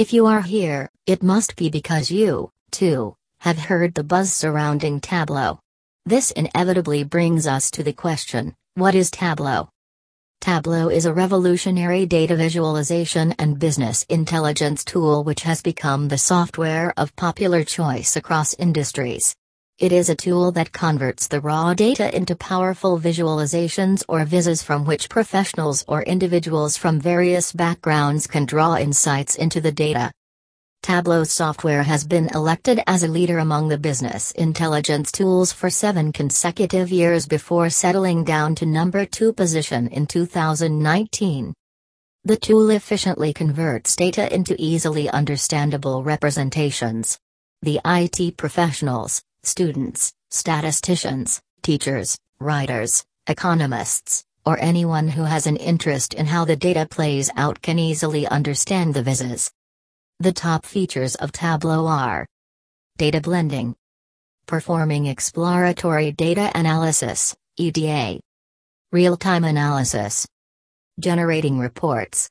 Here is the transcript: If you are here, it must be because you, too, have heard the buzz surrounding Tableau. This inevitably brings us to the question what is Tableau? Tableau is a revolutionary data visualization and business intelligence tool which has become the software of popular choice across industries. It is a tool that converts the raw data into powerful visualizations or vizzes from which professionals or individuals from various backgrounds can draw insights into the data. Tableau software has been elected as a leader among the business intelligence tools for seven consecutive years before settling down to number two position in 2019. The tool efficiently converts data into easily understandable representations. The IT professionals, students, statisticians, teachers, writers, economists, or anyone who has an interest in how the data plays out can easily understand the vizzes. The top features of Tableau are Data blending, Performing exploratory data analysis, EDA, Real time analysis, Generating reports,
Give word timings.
If 0.00 0.14
you 0.14 0.24
are 0.24 0.40
here, 0.40 0.88
it 1.06 1.22
must 1.22 1.56
be 1.56 1.68
because 1.68 2.10
you, 2.10 2.48
too, 2.70 3.14
have 3.40 3.58
heard 3.58 3.92
the 3.92 4.02
buzz 4.02 4.32
surrounding 4.32 4.98
Tableau. 4.98 5.60
This 6.06 6.30
inevitably 6.30 7.04
brings 7.04 7.46
us 7.46 7.70
to 7.72 7.82
the 7.82 7.92
question 7.92 8.54
what 8.76 8.94
is 8.94 9.10
Tableau? 9.10 9.68
Tableau 10.40 10.88
is 10.88 11.04
a 11.04 11.12
revolutionary 11.12 12.06
data 12.06 12.34
visualization 12.34 13.32
and 13.38 13.58
business 13.58 14.06
intelligence 14.08 14.86
tool 14.86 15.22
which 15.22 15.42
has 15.42 15.60
become 15.60 16.08
the 16.08 16.16
software 16.16 16.94
of 16.96 17.14
popular 17.14 17.62
choice 17.62 18.16
across 18.16 18.54
industries. 18.54 19.36
It 19.80 19.92
is 19.92 20.10
a 20.10 20.14
tool 20.14 20.52
that 20.52 20.72
converts 20.72 21.26
the 21.26 21.40
raw 21.40 21.72
data 21.72 22.14
into 22.14 22.36
powerful 22.36 23.00
visualizations 23.00 24.04
or 24.08 24.26
vizzes 24.26 24.62
from 24.62 24.84
which 24.84 25.08
professionals 25.08 25.86
or 25.88 26.02
individuals 26.02 26.76
from 26.76 27.00
various 27.00 27.50
backgrounds 27.50 28.26
can 28.26 28.44
draw 28.44 28.76
insights 28.76 29.36
into 29.36 29.58
the 29.58 29.72
data. 29.72 30.12
Tableau 30.82 31.24
software 31.24 31.82
has 31.82 32.06
been 32.06 32.28
elected 32.34 32.82
as 32.86 33.04
a 33.04 33.08
leader 33.08 33.38
among 33.38 33.68
the 33.68 33.78
business 33.78 34.32
intelligence 34.32 35.10
tools 35.10 35.50
for 35.50 35.70
seven 35.70 36.12
consecutive 36.12 36.90
years 36.90 37.26
before 37.26 37.70
settling 37.70 38.22
down 38.22 38.54
to 38.56 38.66
number 38.66 39.06
two 39.06 39.32
position 39.32 39.88
in 39.88 40.06
2019. 40.06 41.54
The 42.24 42.36
tool 42.36 42.68
efficiently 42.68 43.32
converts 43.32 43.96
data 43.96 44.30
into 44.30 44.54
easily 44.58 45.08
understandable 45.08 46.02
representations. 46.02 47.18
The 47.62 47.80
IT 47.82 48.36
professionals, 48.36 49.22
students, 49.42 50.12
statisticians, 50.30 51.40
teachers, 51.62 52.18
writers, 52.40 53.04
economists, 53.26 54.24
or 54.44 54.58
anyone 54.60 55.08
who 55.08 55.22
has 55.22 55.46
an 55.46 55.56
interest 55.56 56.14
in 56.14 56.26
how 56.26 56.44
the 56.44 56.56
data 56.56 56.86
plays 56.90 57.30
out 57.36 57.62
can 57.62 57.78
easily 57.78 58.26
understand 58.26 58.94
the 58.94 59.02
vizzes. 59.02 59.50
The 60.18 60.32
top 60.32 60.66
features 60.66 61.14
of 61.14 61.32
Tableau 61.32 61.86
are 61.86 62.26
Data 62.98 63.20
blending, 63.20 63.74
Performing 64.46 65.06
exploratory 65.06 66.12
data 66.12 66.50
analysis, 66.54 67.34
EDA, 67.56 68.20
Real 68.92 69.16
time 69.16 69.44
analysis, 69.44 70.26
Generating 70.98 71.58
reports, 71.58 72.28